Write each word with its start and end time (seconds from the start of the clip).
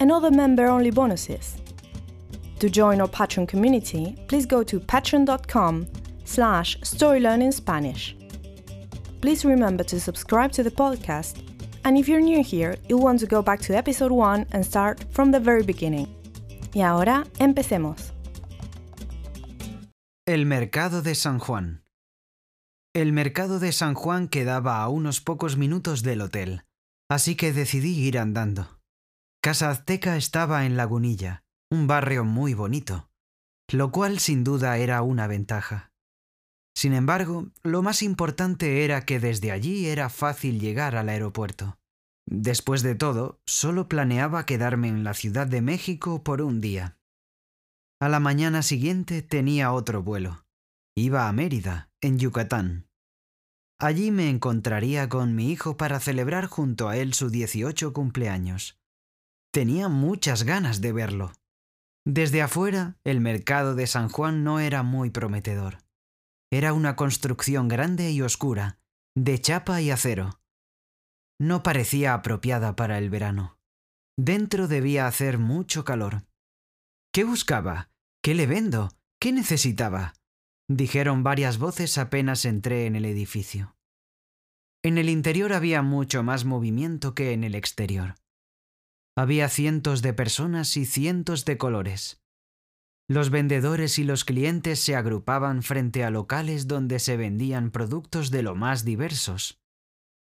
and 0.00 0.10
other 0.10 0.30
member-only 0.30 0.90
bonuses. 0.90 1.56
To 2.60 2.70
join 2.70 3.00
our 3.00 3.08
Patreon 3.08 3.48
community, 3.48 4.16
please 4.28 4.46
go 4.46 4.62
to 4.62 4.80
patreon.com 4.80 5.86
slash 6.24 6.78
storylearningspanish. 6.80 8.14
Please 9.20 9.44
remember 9.44 9.84
to 9.84 10.00
subscribe 10.00 10.52
to 10.52 10.62
the 10.62 10.70
podcast, 10.70 11.42
and 11.84 11.96
if 11.96 12.08
you're 12.08 12.20
new 12.20 12.42
here, 12.42 12.76
you'll 12.88 13.02
want 13.02 13.20
to 13.20 13.26
go 13.26 13.42
back 13.42 13.60
to 13.60 13.76
episode 13.76 14.12
1 14.12 14.46
and 14.52 14.64
start 14.64 15.04
from 15.10 15.30
the 15.30 15.40
very 15.40 15.62
beginning. 15.62 16.08
Y 16.74 16.82
ahora, 16.82 17.24
empecemos. 17.38 18.12
El 20.26 20.46
Mercado 20.46 21.02
de 21.02 21.14
San 21.14 21.38
Juan. 21.38 21.82
El 22.94 23.12
Mercado 23.12 23.58
de 23.58 23.72
San 23.72 23.94
Juan 23.94 24.28
quedaba 24.28 24.82
a 24.82 24.88
unos 24.88 25.20
pocos 25.20 25.56
minutos 25.56 26.02
del 26.02 26.20
hotel, 26.20 26.62
así 27.10 27.34
que 27.34 27.52
decidí 27.52 27.98
ir 27.98 28.18
andando. 28.18 28.73
Casa 29.44 29.68
Azteca 29.68 30.16
estaba 30.16 30.64
en 30.64 30.78
Lagunilla, 30.78 31.44
un 31.70 31.86
barrio 31.86 32.24
muy 32.24 32.54
bonito, 32.54 33.10
lo 33.70 33.92
cual 33.92 34.18
sin 34.18 34.42
duda 34.42 34.78
era 34.78 35.02
una 35.02 35.26
ventaja. 35.26 35.92
Sin 36.74 36.94
embargo, 36.94 37.48
lo 37.62 37.82
más 37.82 38.02
importante 38.02 38.86
era 38.86 39.04
que 39.04 39.20
desde 39.20 39.52
allí 39.52 39.84
era 39.84 40.08
fácil 40.08 40.60
llegar 40.60 40.96
al 40.96 41.10
aeropuerto. 41.10 41.76
Después 42.26 42.82
de 42.82 42.94
todo, 42.94 43.38
solo 43.44 43.86
planeaba 43.86 44.46
quedarme 44.46 44.88
en 44.88 45.04
la 45.04 45.12
Ciudad 45.12 45.46
de 45.46 45.60
México 45.60 46.24
por 46.24 46.40
un 46.40 46.62
día. 46.62 46.96
A 48.00 48.08
la 48.08 48.20
mañana 48.20 48.62
siguiente 48.62 49.20
tenía 49.20 49.72
otro 49.72 50.02
vuelo. 50.02 50.46
Iba 50.96 51.28
a 51.28 51.32
Mérida, 51.34 51.90
en 52.00 52.18
Yucatán. 52.18 52.86
Allí 53.78 54.10
me 54.10 54.30
encontraría 54.30 55.10
con 55.10 55.34
mi 55.34 55.52
hijo 55.52 55.76
para 55.76 56.00
celebrar 56.00 56.46
junto 56.46 56.88
a 56.88 56.96
él 56.96 57.12
su 57.12 57.28
18 57.28 57.92
cumpleaños. 57.92 58.78
Tenía 59.54 59.88
muchas 59.88 60.42
ganas 60.42 60.80
de 60.80 60.92
verlo. 60.92 61.30
Desde 62.04 62.42
afuera, 62.42 62.98
el 63.04 63.20
mercado 63.20 63.76
de 63.76 63.86
San 63.86 64.08
Juan 64.08 64.42
no 64.42 64.58
era 64.58 64.82
muy 64.82 65.10
prometedor. 65.10 65.78
Era 66.52 66.72
una 66.72 66.96
construcción 66.96 67.68
grande 67.68 68.10
y 68.10 68.20
oscura, 68.20 68.80
de 69.16 69.40
chapa 69.40 69.80
y 69.80 69.92
acero. 69.92 70.40
No 71.40 71.62
parecía 71.62 72.14
apropiada 72.14 72.74
para 72.74 72.98
el 72.98 73.10
verano. 73.10 73.56
Dentro 74.18 74.66
debía 74.66 75.06
hacer 75.06 75.38
mucho 75.38 75.84
calor. 75.84 76.24
¿Qué 77.12 77.22
buscaba? 77.22 77.92
¿Qué 78.24 78.34
le 78.34 78.48
vendo? 78.48 78.90
¿Qué 79.20 79.30
necesitaba? 79.30 80.14
dijeron 80.68 81.22
varias 81.22 81.58
voces 81.58 81.96
apenas 81.96 82.44
entré 82.44 82.86
en 82.86 82.96
el 82.96 83.04
edificio. 83.04 83.76
En 84.82 84.98
el 84.98 85.08
interior 85.08 85.52
había 85.52 85.80
mucho 85.80 86.24
más 86.24 86.44
movimiento 86.44 87.14
que 87.14 87.32
en 87.32 87.44
el 87.44 87.54
exterior. 87.54 88.16
Había 89.16 89.48
cientos 89.48 90.02
de 90.02 90.12
personas 90.12 90.76
y 90.76 90.86
cientos 90.86 91.44
de 91.44 91.56
colores. 91.56 92.20
Los 93.08 93.30
vendedores 93.30 93.98
y 93.98 94.04
los 94.04 94.24
clientes 94.24 94.80
se 94.80 94.96
agrupaban 94.96 95.62
frente 95.62 96.04
a 96.04 96.10
locales 96.10 96.66
donde 96.66 96.98
se 96.98 97.16
vendían 97.16 97.70
productos 97.70 98.30
de 98.30 98.42
lo 98.42 98.54
más 98.54 98.84
diversos. 98.84 99.60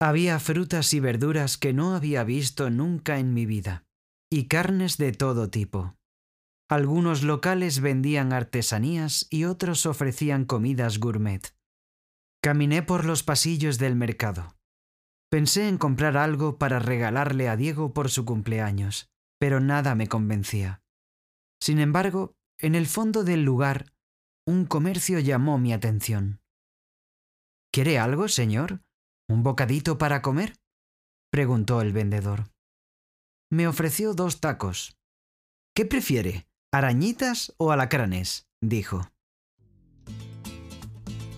Había 0.00 0.38
frutas 0.38 0.94
y 0.94 1.00
verduras 1.00 1.58
que 1.58 1.72
no 1.72 1.94
había 1.94 2.24
visto 2.24 2.70
nunca 2.70 3.18
en 3.18 3.34
mi 3.34 3.46
vida, 3.46 3.84
y 4.30 4.46
carnes 4.46 4.96
de 4.96 5.12
todo 5.12 5.50
tipo. 5.50 5.96
Algunos 6.70 7.22
locales 7.22 7.80
vendían 7.80 8.32
artesanías 8.32 9.26
y 9.28 9.44
otros 9.44 9.84
ofrecían 9.84 10.46
comidas 10.46 10.98
gourmet. 10.98 11.54
Caminé 12.42 12.82
por 12.82 13.04
los 13.04 13.22
pasillos 13.22 13.78
del 13.78 13.96
mercado. 13.96 14.56
Pensé 15.32 15.66
en 15.66 15.78
comprar 15.78 16.18
algo 16.18 16.58
para 16.58 16.78
regalarle 16.78 17.48
a 17.48 17.56
Diego 17.56 17.94
por 17.94 18.10
su 18.10 18.26
cumpleaños, 18.26 19.08
pero 19.38 19.60
nada 19.60 19.94
me 19.94 20.06
convencía. 20.06 20.82
Sin 21.58 21.78
embargo, 21.78 22.34
en 22.58 22.74
el 22.74 22.86
fondo 22.86 23.24
del 23.24 23.42
lugar, 23.42 23.94
un 24.46 24.66
comercio 24.66 25.20
llamó 25.20 25.56
mi 25.56 25.72
atención. 25.72 26.42
¿Quiere 27.72 27.98
algo, 27.98 28.28
señor? 28.28 28.82
¿Un 29.26 29.42
bocadito 29.42 29.96
para 29.96 30.20
comer? 30.20 30.58
preguntó 31.30 31.80
el 31.80 31.94
vendedor. 31.94 32.50
Me 33.50 33.66
ofreció 33.66 34.12
dos 34.12 34.38
tacos. 34.38 34.98
¿Qué 35.74 35.86
prefiere, 35.86 36.46
arañitas 36.70 37.54
o 37.56 37.72
alacranes? 37.72 38.50
dijo. 38.60 39.10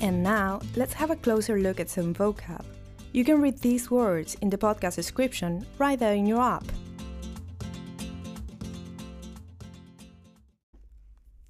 And 0.00 0.24
now, 0.24 0.58
let's 0.74 1.00
have 1.00 1.12
a 1.12 1.16
closer 1.16 1.56
look 1.56 1.80
at 1.80 1.86
some 1.86 2.12
vocab. 2.12 2.75
You 3.16 3.24
can 3.24 3.40
read 3.40 3.60
these 3.60 3.90
words 3.90 4.36
in 4.42 4.50
the 4.50 4.58
podcast 4.58 4.96
description 4.96 5.64
right 5.78 5.98
there 5.98 6.12
in 6.12 6.26
your 6.26 6.42
app. 6.42 6.64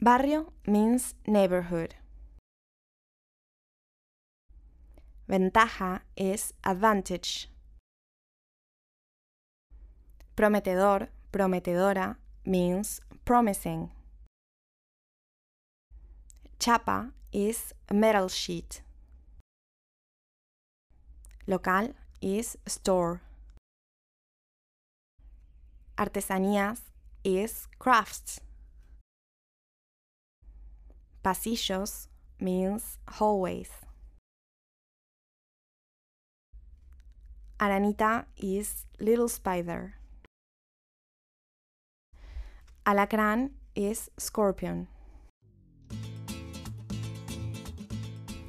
Barrio 0.01 0.53
means 0.65 1.17
neighborhood. 1.27 1.97
Ventaja 5.29 6.03
is 6.17 6.53
advantage. 6.63 7.51
Prometedor, 10.37 11.09
prometedora 11.33 12.15
means 12.45 13.01
promising. 13.25 13.91
Chapa 16.61 17.11
is 17.33 17.75
a 17.89 17.95
metal 17.95 18.29
sheet. 18.29 18.83
Local 21.49 21.95
is 22.21 22.59
store. 22.67 23.21
Artesanías 25.97 26.81
is 27.23 27.69
crafts. 27.79 28.41
Pasillos 31.23 32.09
means 32.41 32.99
hallways. 33.09 33.71
Aranita 37.61 38.25
is 38.37 38.85
little 38.99 39.29
spider. 39.29 39.95
Alacrán 42.85 43.51
is 43.77 44.11
scorpion. 44.19 44.89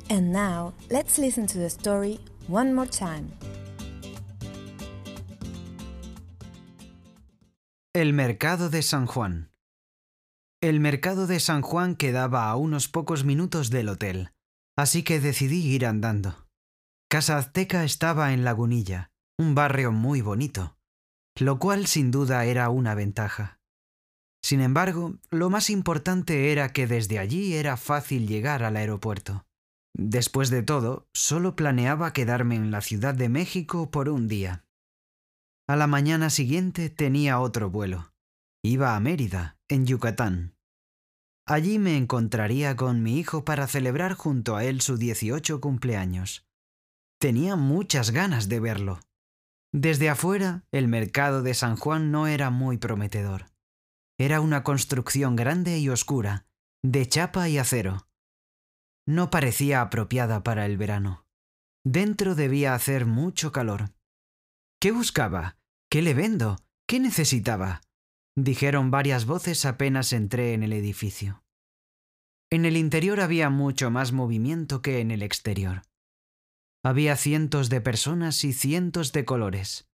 And 0.10 0.32
now, 0.32 0.74
let's 0.90 1.20
listen 1.20 1.46
to 1.48 1.60
the 1.60 1.70
story 1.70 2.20
one 2.50 2.74
more 2.74 2.90
time. 2.90 3.30
El 7.94 8.14
Mercado 8.14 8.70
de 8.70 8.82
San 8.82 9.06
Juan. 9.08 9.52
El 10.62 10.80
Mercado 10.80 11.28
de 11.28 11.40
San 11.40 11.62
Juan 11.62 11.96
quedaba 11.96 12.50
a 12.50 12.56
unos 12.56 12.88
pocos 12.88 13.24
minutos 13.26 13.70
del 13.70 13.90
hotel, 13.90 14.32
así 14.76 15.04
que 15.04 15.20
decidí 15.20 15.66
ir 15.66 15.86
andando. 15.86 16.48
Casa 17.10 17.38
Azteca 17.38 17.84
estaba 17.84 18.34
en 18.34 18.44
Lagunilla, 18.44 19.12
un 19.40 19.56
barrio 19.56 19.92
muy 19.92 20.22
bonito, 20.22 20.78
lo 21.40 21.58
cual 21.58 21.88
sin 21.88 22.12
duda 22.12 22.46
era 22.46 22.70
una 22.70 22.96
ventaja. 22.96 23.60
Sin 24.44 24.62
embargo, 24.62 25.16
lo 25.30 25.50
más 25.50 25.70
importante 25.70 26.52
era 26.52 26.70
que 26.70 26.88
desde 26.88 27.20
allí 27.20 27.56
era 27.56 27.78
fácil 27.78 28.28
llegar 28.28 28.64
al 28.64 28.78
aeropuerto. 28.78 29.47
Después 29.98 30.52
de 30.52 30.62
todo, 30.62 31.10
solo 31.12 31.56
planeaba 31.56 32.14
quedarme 32.14 32.56
en 32.56 32.70
la 32.70 32.82
Ciudad 32.82 33.16
de 33.16 33.30
México 33.30 33.90
por 33.90 34.10
un 34.10 34.28
día. 34.28 34.64
A 35.68 35.76
la 35.76 35.88
mañana 35.88 36.30
siguiente 36.30 36.92
tenía 36.92 37.40
otro 37.40 37.72
vuelo. 37.72 38.14
Iba 38.64 38.96
a 38.96 39.00
Mérida, 39.00 39.58
en 39.68 39.88
Yucatán. 39.88 40.56
Allí 41.48 41.80
me 41.80 41.98
encontraría 41.98 42.76
con 42.76 43.02
mi 43.02 43.18
hijo 43.18 43.44
para 43.44 43.66
celebrar 43.66 44.14
junto 44.14 44.56
a 44.56 44.66
él 44.66 44.82
su 44.82 44.98
18 44.98 45.60
cumpleaños. 45.62 46.48
Tenía 47.20 47.56
muchas 47.56 48.12
ganas 48.12 48.50
de 48.50 48.60
verlo. 48.60 49.00
Desde 49.74 50.10
afuera, 50.10 50.66
el 50.72 50.88
mercado 50.88 51.42
de 51.42 51.56
San 51.56 51.76
Juan 51.76 52.12
no 52.12 52.28
era 52.28 52.52
muy 52.52 52.78
prometedor. 52.78 53.48
Era 54.20 54.42
una 54.42 54.64
construcción 54.64 55.36
grande 55.36 55.80
y 55.80 55.90
oscura, 55.90 56.46
de 56.84 57.08
chapa 57.08 57.50
y 57.50 57.58
acero. 57.58 58.07
No 59.08 59.30
parecía 59.30 59.82
apropiada 59.82 60.44
para 60.44 60.66
el 60.66 60.78
verano. 60.78 61.26
Dentro 61.86 62.36
debía 62.36 62.76
hacer 62.76 63.06
mucho 63.06 63.54
calor. 63.54 63.94
¿Qué 64.82 64.92
buscaba? 64.92 65.58
¿Qué 65.90 66.02
le 66.02 66.14
vendo? 66.14 66.58
¿Qué 66.86 67.00
necesitaba? 67.00 67.82
dijeron 68.36 68.92
varias 68.92 69.26
voces 69.26 69.66
apenas 69.66 70.14
entré 70.14 70.54
en 70.54 70.62
el 70.62 70.74
edificio. 70.74 71.44
En 72.52 72.66
el 72.66 72.78
interior 72.78 73.22
había 73.22 73.50
mucho 73.50 73.90
más 73.90 74.12
movimiento 74.12 74.82
que 74.82 75.00
en 75.00 75.12
el 75.12 75.24
exterior. 75.24 75.84
Había 76.84 77.16
cientos 77.16 77.70
de 77.70 77.82
personas 77.82 78.44
y 78.44 78.54
cientos 78.54 79.12
de 79.14 79.26
colores. 79.26 79.90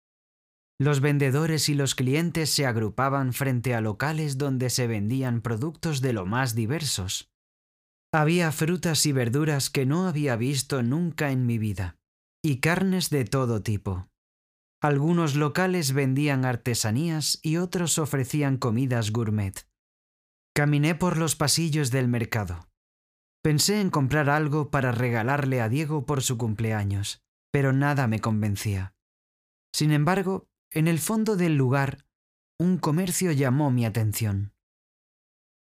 Los 0.78 1.00
vendedores 1.00 1.68
y 1.68 1.74
los 1.74 1.94
clientes 1.94 2.48
se 2.50 2.64
agrupaban 2.64 3.32
frente 3.32 3.74
a 3.74 3.80
locales 3.80 4.38
donde 4.38 4.70
se 4.70 4.86
vendían 4.86 5.42
productos 5.42 6.00
de 6.00 6.12
lo 6.12 6.24
más 6.24 6.54
diversos. 6.54 7.30
Había 8.12 8.50
frutas 8.50 9.06
y 9.06 9.12
verduras 9.12 9.70
que 9.70 9.86
no 9.86 10.08
había 10.08 10.34
visto 10.34 10.82
nunca 10.82 11.30
en 11.30 11.46
mi 11.46 11.58
vida, 11.58 11.96
y 12.42 12.58
carnes 12.58 13.08
de 13.10 13.24
todo 13.24 13.62
tipo. 13.62 14.08
Algunos 14.82 15.36
locales 15.36 15.92
vendían 15.92 16.44
artesanías 16.44 17.38
y 17.42 17.58
otros 17.58 17.98
ofrecían 17.98 18.56
comidas 18.56 19.12
gourmet. 19.12 19.68
Caminé 20.54 20.94
por 20.94 21.18
los 21.18 21.36
pasillos 21.36 21.90
del 21.90 22.08
mercado. 22.08 22.68
Pensé 23.42 23.80
en 23.80 23.90
comprar 23.90 24.28
algo 24.28 24.70
para 24.70 24.90
regalarle 24.90 25.60
a 25.60 25.68
Diego 25.68 26.04
por 26.04 26.22
su 26.22 26.36
cumpleaños, 26.36 27.22
pero 27.52 27.72
nada 27.72 28.08
me 28.08 28.20
convencía. 28.20 28.94
Sin 29.72 29.92
embargo, 29.92 30.48
en 30.72 30.88
el 30.88 30.98
fondo 30.98 31.36
del 31.36 31.56
lugar, 31.56 32.06
un 32.58 32.78
comercio 32.78 33.32
llamó 33.32 33.70
mi 33.70 33.86
atención. 33.86 34.52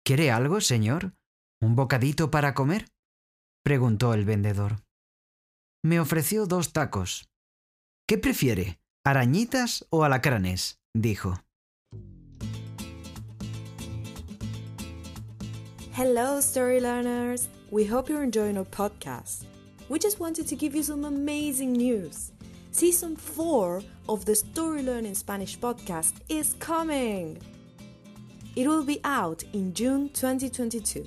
¿Quiere 0.05 0.31
algo, 0.31 0.61
señor? 0.61 1.15
¿Un 1.63 1.77
bocadito 1.77 2.31
para 2.31 2.55
comer? 2.55 2.87
preguntó 3.63 4.15
el 4.15 4.25
vendedor. 4.25 4.83
Me 5.85 6.01
ofreció 6.01 6.47
dos 6.47 6.73
tacos. 6.73 7.29
¿Qué 8.09 8.17
prefiere? 8.17 8.81
¿Arañitas 9.05 9.87
o 9.91 10.05
alacranes? 10.05 10.79
dijo. 10.95 11.35
Hello, 15.93 16.39
story 16.39 16.81
learners! 16.81 17.49
We 17.71 17.85
hope 17.85 18.09
you're 18.09 18.25
enjoying 18.25 18.57
our 18.57 18.67
podcast. 18.67 19.45
We 19.91 19.99
just 19.99 20.19
wanted 20.19 20.47
to 20.47 20.57
give 20.57 20.75
you 20.75 20.83
some 20.83 21.05
amazing 21.05 21.75
news. 21.75 22.33
Season 22.73 23.17
4 23.17 23.83
of 24.09 24.25
the 24.25 24.35
Story 24.35 24.83
Learning 24.83 25.15
Spanish 25.15 25.59
podcast 25.59 26.15
is 26.31 26.55
coming! 26.59 27.39
It 28.57 28.67
will 28.67 28.85
be 28.85 29.01
out 29.05 29.45
in 29.53 29.75
June 29.75 30.09
2022. 30.09 31.07